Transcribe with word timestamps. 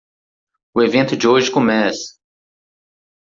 O 0.73 0.81
evento 0.81 1.15
de 1.15 1.27
hoje 1.27 1.51
começa! 1.51 2.19